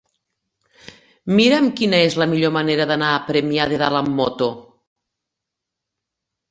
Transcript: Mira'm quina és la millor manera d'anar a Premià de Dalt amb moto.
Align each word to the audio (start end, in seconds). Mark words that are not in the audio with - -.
Mira'm 1.39 1.67
quina 1.81 1.99
és 2.07 2.17
la 2.23 2.29
millor 2.33 2.55
manera 2.57 2.89
d'anar 2.93 3.13
a 3.19 3.23
Premià 3.31 3.69
de 3.75 3.81
Dalt 3.85 4.01
amb 4.03 4.13
moto. 4.23 4.53